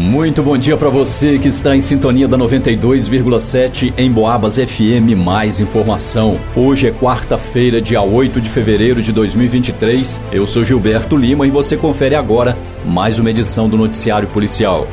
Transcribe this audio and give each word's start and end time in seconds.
Muito 0.00 0.42
bom 0.42 0.56
dia 0.56 0.78
para 0.78 0.88
você 0.88 1.38
que 1.38 1.48
está 1.48 1.76
em 1.76 1.80
sintonia 1.82 2.26
da 2.26 2.38
92,7 2.38 3.92
em 3.98 4.10
Boabas 4.10 4.56
FM. 4.56 5.14
Mais 5.14 5.60
informação. 5.60 6.40
Hoje 6.56 6.86
é 6.86 6.90
quarta-feira, 6.90 7.82
dia 7.82 8.00
8 8.00 8.40
de 8.40 8.48
fevereiro 8.48 9.02
de 9.02 9.12
2023. 9.12 10.18
Eu 10.32 10.46
sou 10.46 10.64
Gilberto 10.64 11.14
Lima 11.14 11.46
e 11.46 11.50
você 11.50 11.76
confere 11.76 12.14
agora 12.14 12.56
mais 12.82 13.18
uma 13.18 13.28
edição 13.28 13.68
do 13.68 13.76
Noticiário 13.76 14.26
Policial. 14.28 14.88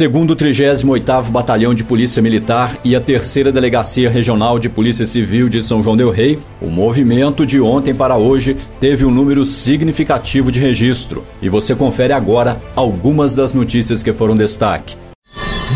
Segundo 0.00 0.30
o 0.30 0.34
38º 0.34 1.28
Batalhão 1.28 1.74
de 1.74 1.84
Polícia 1.84 2.22
Militar 2.22 2.78
e 2.82 2.96
a 2.96 3.00
Terceira 3.02 3.52
Delegacia 3.52 4.08
Regional 4.08 4.58
de 4.58 4.66
Polícia 4.66 5.04
Civil 5.04 5.46
de 5.46 5.62
São 5.62 5.82
João 5.82 5.94
del 5.94 6.10
Rei, 6.10 6.38
o 6.58 6.68
movimento 6.68 7.44
de 7.44 7.60
ontem 7.60 7.94
para 7.94 8.16
hoje 8.16 8.56
teve 8.80 9.04
um 9.04 9.10
número 9.10 9.44
significativo 9.44 10.50
de 10.50 10.58
registro. 10.58 11.22
E 11.42 11.50
você 11.50 11.74
confere 11.74 12.14
agora 12.14 12.58
algumas 12.74 13.34
das 13.34 13.52
notícias 13.52 14.02
que 14.02 14.10
foram 14.10 14.34
destaque. 14.34 14.96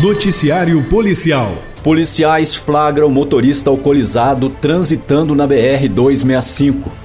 Noticiário 0.01 0.83
Policial. 0.89 1.55
Policiais 1.83 2.55
flagram 2.55 3.09
motorista 3.09 3.69
alcoolizado 3.69 4.49
transitando 4.49 5.35
na 5.35 5.45
BR 5.45 5.87
265. 5.87 7.04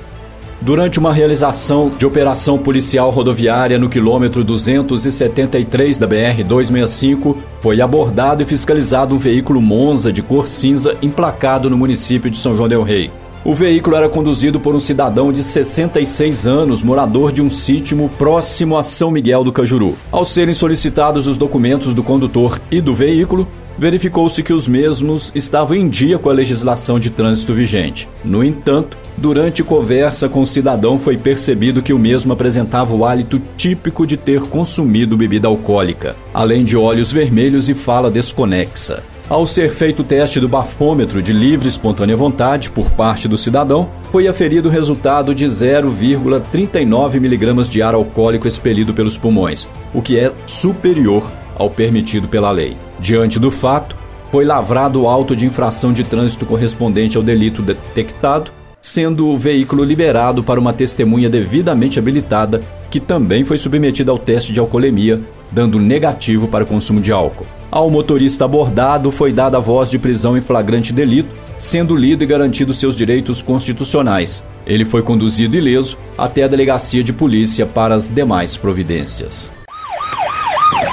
Durante 0.62 0.98
uma 0.98 1.10
realização 1.10 1.88
de 1.88 2.04
operação 2.04 2.58
policial 2.58 3.10
rodoviária 3.10 3.78
no 3.78 3.88
quilômetro 3.88 4.44
273 4.44 5.96
da 5.96 6.06
BR-265, 6.06 7.34
foi 7.62 7.80
abordado 7.80 8.42
e 8.42 8.46
fiscalizado 8.46 9.14
um 9.14 9.18
veículo 9.18 9.62
Monza 9.62 10.12
de 10.12 10.20
cor 10.20 10.46
cinza 10.46 10.94
emplacado 11.00 11.70
no 11.70 11.78
município 11.78 12.30
de 12.30 12.36
São 12.36 12.54
João 12.54 12.68
del 12.68 12.82
Rei. 12.82 13.10
O 13.42 13.54
veículo 13.54 13.96
era 13.96 14.06
conduzido 14.06 14.60
por 14.60 14.74
um 14.74 14.80
cidadão 14.80 15.32
de 15.32 15.42
66 15.42 16.46
anos, 16.46 16.82
morador 16.82 17.32
de 17.32 17.40
um 17.40 17.48
sítio 17.48 18.10
próximo 18.18 18.76
a 18.76 18.82
São 18.82 19.10
Miguel 19.10 19.42
do 19.42 19.50
Cajuru. 19.50 19.96
Ao 20.12 20.26
serem 20.26 20.52
solicitados 20.52 21.26
os 21.26 21.38
documentos 21.38 21.94
do 21.94 22.02
condutor 22.02 22.60
e 22.70 22.82
do 22.82 22.94
veículo, 22.94 23.48
verificou-se 23.80 24.42
que 24.42 24.52
os 24.52 24.68
mesmos 24.68 25.32
estavam 25.34 25.74
em 25.74 25.88
dia 25.88 26.18
com 26.18 26.28
a 26.28 26.34
legislação 26.34 27.00
de 27.00 27.08
trânsito 27.08 27.54
vigente. 27.54 28.06
No 28.22 28.44
entanto, 28.44 28.98
durante 29.16 29.64
conversa 29.64 30.28
com 30.28 30.42
o 30.42 30.46
cidadão 30.46 30.98
foi 30.98 31.16
percebido 31.16 31.80
que 31.80 31.94
o 31.94 31.98
mesmo 31.98 32.30
apresentava 32.30 32.94
o 32.94 33.06
hálito 33.06 33.40
típico 33.56 34.06
de 34.06 34.18
ter 34.18 34.42
consumido 34.42 35.16
bebida 35.16 35.48
alcoólica, 35.48 36.14
além 36.34 36.62
de 36.62 36.76
olhos 36.76 37.10
vermelhos 37.10 37.70
e 37.70 37.74
fala 37.74 38.10
desconexa. 38.10 39.02
Ao 39.30 39.46
ser 39.46 39.70
feito 39.70 40.00
o 40.00 40.04
teste 40.04 40.40
do 40.40 40.48
bafômetro 40.48 41.22
de 41.22 41.32
livre 41.32 41.68
espontânea 41.68 42.16
vontade 42.16 42.68
por 42.70 42.90
parte 42.90 43.26
do 43.26 43.38
cidadão, 43.38 43.88
foi 44.12 44.28
aferido 44.28 44.68
o 44.68 44.72
resultado 44.72 45.34
de 45.34 45.46
0,39 45.46 47.18
miligramas 47.18 47.68
de 47.68 47.80
ar 47.80 47.94
alcoólico 47.94 48.46
expelido 48.46 48.92
pelos 48.92 49.16
pulmões, 49.16 49.66
o 49.94 50.02
que 50.02 50.18
é 50.18 50.34
superior 50.44 51.30
ao 51.54 51.70
permitido 51.70 52.28
pela 52.28 52.50
lei. 52.50 52.89
Diante 53.00 53.38
do 53.38 53.50
fato, 53.50 53.96
foi 54.30 54.44
lavrado 54.44 55.02
o 55.02 55.08
auto 55.08 55.34
de 55.34 55.46
infração 55.46 55.92
de 55.92 56.04
trânsito 56.04 56.46
correspondente 56.46 57.16
ao 57.16 57.22
delito 57.22 57.62
detectado, 57.62 58.52
sendo 58.80 59.28
o 59.28 59.38
veículo 59.38 59.82
liberado 59.84 60.42
para 60.42 60.60
uma 60.60 60.72
testemunha 60.72 61.28
devidamente 61.28 61.98
habilitada, 61.98 62.62
que 62.90 63.00
também 63.00 63.44
foi 63.44 63.58
submetida 63.58 64.12
ao 64.12 64.18
teste 64.18 64.52
de 64.52 64.60
alcoolemia, 64.60 65.20
dando 65.50 65.78
negativo 65.78 66.46
para 66.46 66.64
o 66.64 66.66
consumo 66.66 67.00
de 67.00 67.10
álcool. 67.10 67.46
Ao 67.70 67.90
motorista 67.90 68.44
abordado 68.44 69.10
foi 69.10 69.32
dada 69.32 69.56
a 69.56 69.60
voz 69.60 69.90
de 69.90 69.98
prisão 69.98 70.36
em 70.36 70.40
flagrante 70.40 70.92
delito, 70.92 71.34
sendo 71.56 71.94
lido 71.94 72.24
e 72.24 72.26
garantido 72.26 72.74
seus 72.74 72.96
direitos 72.96 73.42
constitucionais. 73.42 74.44
Ele 74.66 74.84
foi 74.84 75.02
conduzido 75.02 75.56
ileso 75.56 75.96
até 76.16 76.42
a 76.42 76.48
delegacia 76.48 77.02
de 77.02 77.12
polícia 77.12 77.66
para 77.66 77.94
as 77.94 78.08
demais 78.08 78.56
providências. 78.56 79.50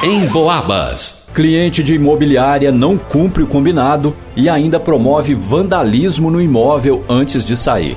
Em 0.03 0.25
Boabas. 0.27 1.16
Cliente 1.37 1.83
de 1.83 1.93
imobiliária 1.93 2.71
não 2.71 2.97
cumpre 2.97 3.43
o 3.43 3.45
combinado 3.45 4.15
e 4.35 4.49
ainda 4.49 4.79
promove 4.79 5.35
vandalismo 5.35 6.31
no 6.31 6.41
imóvel 6.41 7.03
antes 7.07 7.45
de 7.45 7.55
sair. 7.55 7.95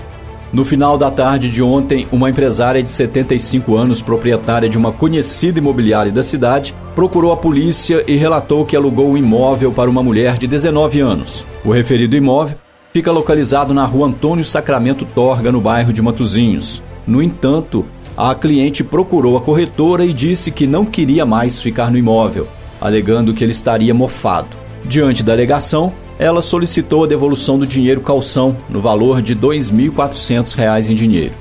No 0.52 0.62
final 0.62 0.98
da 0.98 1.10
tarde 1.10 1.48
de 1.48 1.62
ontem, 1.62 2.06
uma 2.12 2.28
empresária 2.28 2.82
de 2.82 2.90
75 2.90 3.74
anos, 3.74 4.02
proprietária 4.02 4.68
de 4.68 4.76
uma 4.76 4.92
conhecida 4.92 5.58
imobiliária 5.58 6.12
da 6.12 6.22
cidade, 6.22 6.74
procurou 6.94 7.32
a 7.32 7.36
polícia 7.38 8.04
e 8.06 8.14
relatou 8.14 8.66
que 8.66 8.76
alugou 8.76 9.10
o 9.10 9.16
imóvel 9.16 9.72
para 9.72 9.88
uma 9.88 10.02
mulher 10.02 10.36
de 10.36 10.46
19 10.46 11.00
anos. 11.00 11.46
O 11.64 11.72
referido 11.72 12.14
imóvel 12.14 12.58
fica 12.92 13.10
localizado 13.10 13.72
na 13.72 13.86
rua 13.86 14.08
Antônio 14.08 14.44
Sacramento 14.44 15.06
Torga, 15.06 15.50
no 15.50 15.62
bairro 15.62 15.94
de 15.94 16.02
Matozinhos. 16.02 16.82
No 17.06 17.22
entanto, 17.22 17.86
a 18.14 18.34
cliente 18.34 18.84
procurou 18.84 19.38
a 19.38 19.40
corretora 19.40 20.04
e 20.04 20.12
disse 20.12 20.50
que 20.50 20.66
não 20.66 20.84
queria 20.84 21.24
mais 21.24 21.62
ficar 21.62 21.90
no 21.90 21.96
imóvel 21.96 22.46
alegando 22.80 23.34
que 23.34 23.44
ele 23.44 23.52
estaria 23.52 23.92
mofado. 23.92 24.56
Diante 24.84 25.22
da 25.22 25.32
alegação, 25.32 25.92
ela 26.18 26.42
solicitou 26.42 27.04
a 27.04 27.06
devolução 27.06 27.58
do 27.58 27.66
dinheiro 27.66 28.00
calção 28.00 28.56
no 28.68 28.80
valor 28.80 29.22
de 29.22 29.34
R$ 29.34 29.40
2.400 29.40 30.90
em 30.90 30.94
dinheiro. 30.94 31.34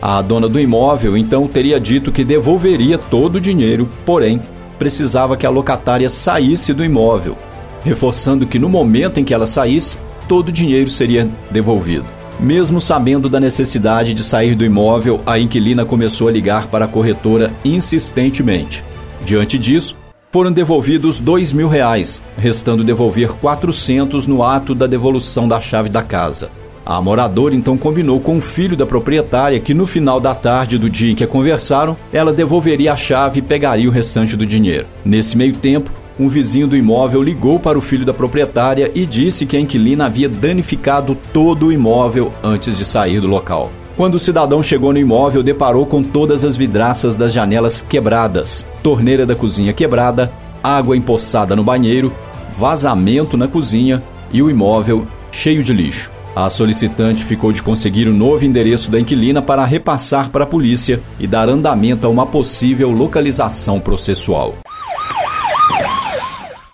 A 0.00 0.20
dona 0.20 0.48
do 0.48 0.60
imóvel 0.60 1.16
então 1.16 1.48
teria 1.48 1.80
dito 1.80 2.12
que 2.12 2.24
devolveria 2.24 2.98
todo 2.98 3.36
o 3.36 3.40
dinheiro, 3.40 3.88
porém 4.04 4.42
precisava 4.78 5.36
que 5.36 5.46
a 5.46 5.50
locatária 5.50 6.10
saísse 6.10 6.74
do 6.74 6.84
imóvel, 6.84 7.36
reforçando 7.82 8.46
que 8.46 8.58
no 8.58 8.68
momento 8.68 9.18
em 9.18 9.24
que 9.24 9.32
ela 9.32 9.46
saísse, 9.46 9.96
todo 10.28 10.48
o 10.48 10.52
dinheiro 10.52 10.90
seria 10.90 11.28
devolvido. 11.50 12.04
Mesmo 12.38 12.80
sabendo 12.80 13.30
da 13.30 13.40
necessidade 13.40 14.12
de 14.12 14.22
sair 14.22 14.54
do 14.54 14.64
imóvel, 14.64 15.20
a 15.24 15.38
inquilina 15.38 15.86
começou 15.86 16.28
a 16.28 16.32
ligar 16.32 16.66
para 16.66 16.84
a 16.84 16.88
corretora 16.88 17.50
insistentemente. 17.64 18.84
Diante 19.24 19.58
disso, 19.58 19.96
foram 20.30 20.52
devolvidos 20.52 21.18
dois 21.18 21.52
mil 21.52 21.68
reais, 21.68 22.22
restando 22.36 22.84
devolver 22.84 23.32
400 23.34 24.26
no 24.26 24.42
ato 24.42 24.74
da 24.74 24.86
devolução 24.86 25.48
da 25.48 25.60
chave 25.60 25.88
da 25.88 26.02
casa. 26.02 26.50
A 26.84 27.02
moradora 27.02 27.54
então 27.54 27.76
combinou 27.76 28.20
com 28.20 28.38
o 28.38 28.40
filho 28.40 28.76
da 28.76 28.86
proprietária 28.86 29.58
que 29.58 29.74
no 29.74 29.86
final 29.86 30.20
da 30.20 30.34
tarde 30.34 30.78
do 30.78 30.88
dia 30.88 31.10
em 31.10 31.16
que 31.16 31.26
conversaram, 31.26 31.96
ela 32.12 32.32
devolveria 32.32 32.92
a 32.92 32.96
chave 32.96 33.40
e 33.40 33.42
pegaria 33.42 33.88
o 33.88 33.92
restante 33.92 34.36
do 34.36 34.46
dinheiro. 34.46 34.86
Nesse 35.04 35.36
meio 35.36 35.54
tempo, 35.54 35.90
um 36.18 36.28
vizinho 36.28 36.68
do 36.68 36.76
imóvel 36.76 37.22
ligou 37.22 37.58
para 37.58 37.76
o 37.76 37.82
filho 37.82 38.06
da 38.06 38.14
proprietária 38.14 38.90
e 38.94 39.04
disse 39.04 39.44
que 39.44 39.56
a 39.56 39.60
inquilina 39.60 40.06
havia 40.06 40.28
danificado 40.28 41.16
todo 41.32 41.66
o 41.66 41.72
imóvel 41.72 42.32
antes 42.42 42.78
de 42.78 42.84
sair 42.84 43.20
do 43.20 43.26
local. 43.26 43.72
Quando 43.96 44.16
o 44.16 44.18
cidadão 44.18 44.62
chegou 44.62 44.92
no 44.92 44.98
imóvel, 44.98 45.42
deparou 45.42 45.86
com 45.86 46.02
todas 46.02 46.44
as 46.44 46.54
vidraças 46.54 47.16
das 47.16 47.32
janelas 47.32 47.80
quebradas, 47.80 48.66
torneira 48.82 49.24
da 49.24 49.34
cozinha 49.34 49.72
quebrada, 49.72 50.30
água 50.62 50.94
empoçada 50.94 51.56
no 51.56 51.64
banheiro, 51.64 52.12
vazamento 52.58 53.38
na 53.38 53.48
cozinha 53.48 54.02
e 54.30 54.42
o 54.42 54.50
imóvel 54.50 55.06
cheio 55.32 55.64
de 55.64 55.72
lixo. 55.72 56.10
A 56.34 56.50
solicitante 56.50 57.24
ficou 57.24 57.50
de 57.52 57.62
conseguir 57.62 58.06
o 58.06 58.12
novo 58.12 58.44
endereço 58.44 58.90
da 58.90 59.00
inquilina 59.00 59.40
para 59.40 59.64
repassar 59.64 60.28
para 60.28 60.44
a 60.44 60.46
polícia 60.46 61.00
e 61.18 61.26
dar 61.26 61.48
andamento 61.48 62.06
a 62.06 62.10
uma 62.10 62.26
possível 62.26 62.90
localização 62.90 63.80
processual. 63.80 64.56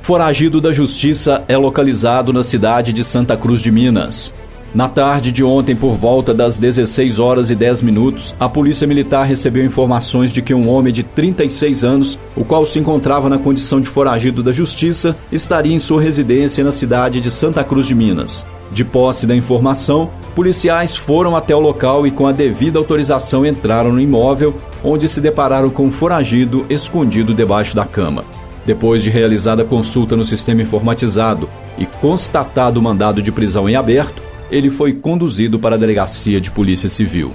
Foragido 0.00 0.60
da 0.60 0.72
Justiça 0.72 1.44
é 1.46 1.56
localizado 1.56 2.32
na 2.32 2.42
cidade 2.42 2.92
de 2.92 3.04
Santa 3.04 3.36
Cruz 3.36 3.62
de 3.62 3.70
Minas. 3.70 4.34
Na 4.74 4.88
tarde 4.88 5.30
de 5.30 5.44
ontem, 5.44 5.76
por 5.76 5.96
volta 5.96 6.32
das 6.32 6.56
16 6.56 7.18
horas 7.18 7.50
e 7.50 7.54
10 7.54 7.82
minutos, 7.82 8.34
a 8.40 8.48
Polícia 8.48 8.86
Militar 8.86 9.26
recebeu 9.26 9.62
informações 9.66 10.32
de 10.32 10.40
que 10.40 10.54
um 10.54 10.66
homem 10.66 10.90
de 10.90 11.02
36 11.02 11.84
anos, 11.84 12.18
o 12.34 12.42
qual 12.42 12.64
se 12.64 12.78
encontrava 12.78 13.28
na 13.28 13.36
condição 13.36 13.82
de 13.82 13.88
foragido 13.88 14.42
da 14.42 14.50
Justiça, 14.50 15.14
estaria 15.30 15.74
em 15.74 15.78
sua 15.78 16.00
residência 16.00 16.64
na 16.64 16.72
cidade 16.72 17.20
de 17.20 17.30
Santa 17.30 17.62
Cruz 17.62 17.86
de 17.86 17.94
Minas. 17.94 18.46
De 18.70 18.82
posse 18.82 19.26
da 19.26 19.36
informação, 19.36 20.08
policiais 20.34 20.96
foram 20.96 21.36
até 21.36 21.54
o 21.54 21.60
local 21.60 22.06
e, 22.06 22.10
com 22.10 22.26
a 22.26 22.32
devida 22.32 22.78
autorização, 22.78 23.44
entraram 23.44 23.92
no 23.92 24.00
imóvel, 24.00 24.54
onde 24.82 25.06
se 25.06 25.20
depararam 25.20 25.68
com 25.68 25.84
um 25.84 25.90
foragido 25.90 26.64
escondido 26.70 27.34
debaixo 27.34 27.76
da 27.76 27.84
cama. 27.84 28.24
Depois 28.64 29.02
de 29.02 29.10
realizada 29.10 29.66
consulta 29.66 30.16
no 30.16 30.24
sistema 30.24 30.62
informatizado 30.62 31.46
e 31.76 31.84
constatado 31.84 32.80
o 32.80 32.82
mandado 32.82 33.20
de 33.20 33.30
prisão 33.30 33.68
em 33.68 33.76
aberto, 33.76 34.31
ele 34.52 34.70
foi 34.70 34.92
conduzido 34.92 35.58
para 35.58 35.74
a 35.74 35.78
delegacia 35.78 36.40
de 36.40 36.50
Polícia 36.50 36.88
Civil. 36.88 37.32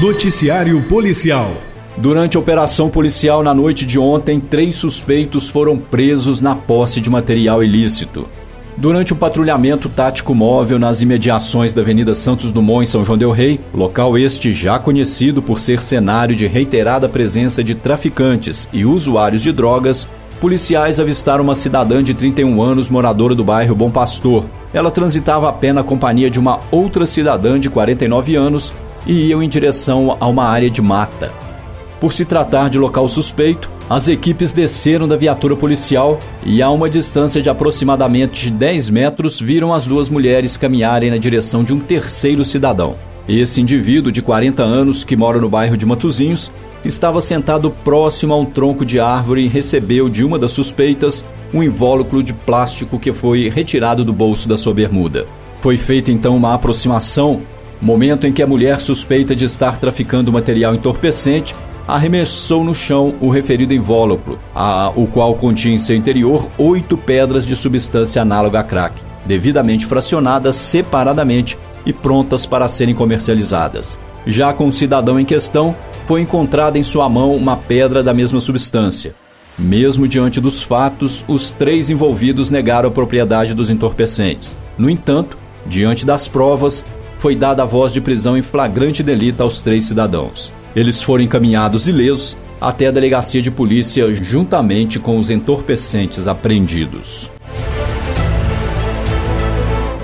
Noticiário 0.00 0.82
Policial. 0.88 1.52
Durante 1.98 2.36
a 2.36 2.40
operação 2.40 2.88
policial 2.88 3.42
na 3.42 3.52
noite 3.52 3.84
de 3.84 3.98
ontem, 3.98 4.40
três 4.40 4.74
suspeitos 4.74 5.50
foram 5.50 5.76
presos 5.76 6.40
na 6.40 6.56
posse 6.56 7.00
de 7.00 7.10
material 7.10 7.62
ilícito. 7.62 8.26
Durante 8.76 9.12
o 9.12 9.16
um 9.16 9.18
patrulhamento 9.18 9.90
tático 9.90 10.34
móvel 10.34 10.78
nas 10.78 11.02
imediações 11.02 11.74
da 11.74 11.82
Avenida 11.82 12.14
Santos 12.14 12.50
Dumont 12.50 12.82
em 12.82 12.86
São 12.86 13.04
João 13.04 13.18
del 13.18 13.30
Rei, 13.30 13.60
local 13.74 14.16
este 14.16 14.52
já 14.52 14.78
conhecido 14.78 15.42
por 15.42 15.60
ser 15.60 15.82
cenário 15.82 16.34
de 16.34 16.46
reiterada 16.46 17.06
presença 17.06 17.62
de 17.62 17.74
traficantes 17.74 18.66
e 18.72 18.86
usuários 18.86 19.42
de 19.42 19.52
drogas, 19.52 20.08
policiais 20.40 20.98
avistaram 20.98 21.44
uma 21.44 21.54
cidadã 21.54 22.02
de 22.02 22.14
31 22.14 22.62
anos 22.62 22.88
moradora 22.88 23.34
do 23.34 23.44
bairro 23.44 23.74
Bom 23.74 23.90
Pastor, 23.90 24.46
ela 24.72 24.90
transitava 24.90 25.48
a 25.48 25.52
pé 25.52 25.72
na 25.72 25.84
companhia 25.84 26.30
de 26.30 26.38
uma 26.38 26.60
outra 26.70 27.04
cidadã 27.04 27.60
de 27.60 27.68
49 27.68 28.34
anos 28.34 28.72
e 29.06 29.26
iam 29.26 29.42
em 29.42 29.48
direção 29.48 30.16
a 30.18 30.26
uma 30.26 30.44
área 30.44 30.70
de 30.70 30.80
mata. 30.80 31.32
Por 32.00 32.12
se 32.12 32.24
tratar 32.24 32.70
de 32.70 32.78
local 32.78 33.08
suspeito, 33.08 33.70
As 33.90 34.06
equipes 34.06 34.52
desceram 34.52 35.08
da 35.08 35.16
viatura 35.16 35.56
policial 35.56 36.20
e, 36.46 36.62
a 36.62 36.70
uma 36.70 36.88
distância 36.88 37.42
de 37.42 37.50
aproximadamente 37.50 38.48
10 38.48 38.88
metros, 38.88 39.40
viram 39.40 39.74
as 39.74 39.84
duas 39.84 40.08
mulheres 40.08 40.56
caminharem 40.56 41.10
na 41.10 41.16
direção 41.16 41.64
de 41.64 41.74
um 41.74 41.80
terceiro 41.80 42.44
cidadão. 42.44 43.09
Esse 43.30 43.60
indivíduo 43.60 44.10
de 44.10 44.20
40 44.20 44.60
anos, 44.60 45.04
que 45.04 45.14
mora 45.14 45.40
no 45.40 45.48
bairro 45.48 45.76
de 45.76 45.86
Matozinhos, 45.86 46.50
estava 46.84 47.20
sentado 47.20 47.70
próximo 47.70 48.34
a 48.34 48.36
um 48.36 48.44
tronco 48.44 48.84
de 48.84 48.98
árvore 48.98 49.44
e 49.44 49.46
recebeu 49.46 50.08
de 50.08 50.24
uma 50.24 50.36
das 50.36 50.50
suspeitas 50.50 51.24
um 51.54 51.62
invólucro 51.62 52.24
de 52.24 52.34
plástico 52.34 52.98
que 52.98 53.12
foi 53.12 53.48
retirado 53.48 54.04
do 54.04 54.12
bolso 54.12 54.48
da 54.48 54.58
sua 54.58 54.74
bermuda. 54.74 55.28
Foi 55.60 55.76
feita 55.76 56.10
então 56.10 56.36
uma 56.36 56.54
aproximação, 56.54 57.42
momento 57.80 58.26
em 58.26 58.32
que 58.32 58.42
a 58.42 58.48
mulher 58.48 58.80
suspeita 58.80 59.36
de 59.36 59.44
estar 59.44 59.78
traficando 59.78 60.32
material 60.32 60.74
entorpecente 60.74 61.54
arremessou 61.86 62.64
no 62.64 62.74
chão 62.74 63.14
o 63.20 63.30
referido 63.30 63.72
invólucro, 63.72 64.40
a, 64.52 64.90
o 64.96 65.06
qual 65.06 65.36
continha 65.36 65.76
em 65.76 65.78
seu 65.78 65.94
interior 65.94 66.48
oito 66.58 66.96
pedras 66.96 67.46
de 67.46 67.54
substância 67.54 68.22
análoga 68.22 68.58
a 68.58 68.64
crack, 68.64 69.00
devidamente 69.24 69.86
fracionadas 69.86 70.56
separadamente 70.56 71.56
e 71.84 71.92
prontas 71.92 72.46
para 72.46 72.68
serem 72.68 72.94
comercializadas. 72.94 73.98
Já 74.26 74.52
com 74.52 74.68
o 74.68 74.72
cidadão 74.72 75.18
em 75.18 75.24
questão, 75.24 75.74
foi 76.06 76.20
encontrada 76.20 76.78
em 76.78 76.82
sua 76.82 77.08
mão 77.08 77.34
uma 77.34 77.56
pedra 77.56 78.02
da 78.02 78.12
mesma 78.12 78.40
substância. 78.40 79.14
Mesmo 79.58 80.08
diante 80.08 80.40
dos 80.40 80.62
fatos, 80.62 81.24
os 81.28 81.52
três 81.52 81.90
envolvidos 81.90 82.50
negaram 82.50 82.88
a 82.88 82.92
propriedade 82.92 83.54
dos 83.54 83.70
entorpecentes. 83.70 84.56
No 84.78 84.88
entanto, 84.88 85.36
diante 85.66 86.06
das 86.06 86.26
provas, 86.26 86.84
foi 87.18 87.36
dada 87.36 87.62
a 87.62 87.66
voz 87.66 87.92
de 87.92 88.00
prisão 88.00 88.36
em 88.36 88.42
flagrante 88.42 89.02
delito 89.02 89.42
aos 89.42 89.60
três 89.60 89.84
cidadãos. 89.84 90.52
Eles 90.74 91.02
foram 91.02 91.24
encaminhados 91.24 91.86
ilesos 91.88 92.36
até 92.60 92.86
a 92.86 92.90
delegacia 92.90 93.42
de 93.42 93.50
polícia 93.50 94.12
juntamente 94.14 94.98
com 94.98 95.18
os 95.18 95.30
entorpecentes 95.30 96.26
apreendidos. 96.28 97.30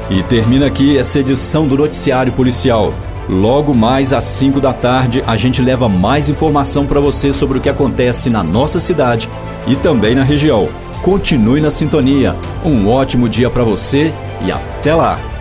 E 0.08 0.22
termina 0.22 0.66
aqui 0.66 0.96
essa 0.96 1.18
edição 1.18 1.66
do 1.66 1.76
Noticiário 1.76 2.32
Policial. 2.32 2.94
Logo 3.28 3.74
mais 3.74 4.12
às 4.12 4.22
5 4.22 4.60
da 4.60 4.72
tarde, 4.72 5.22
a 5.26 5.36
gente 5.36 5.60
leva 5.60 5.88
mais 5.88 6.28
informação 6.28 6.86
para 6.86 7.00
você 7.00 7.32
sobre 7.32 7.58
o 7.58 7.60
que 7.60 7.68
acontece 7.68 8.30
na 8.30 8.42
nossa 8.42 8.78
cidade 8.78 9.28
e 9.66 9.74
também 9.74 10.14
na 10.14 10.22
região. 10.22 10.68
Continue 11.02 11.60
na 11.60 11.72
sintonia. 11.72 12.36
Um 12.64 12.88
ótimo 12.88 13.28
dia 13.28 13.50
para 13.50 13.64
você 13.64 14.14
e 14.44 14.52
até 14.52 14.94
lá! 14.94 15.35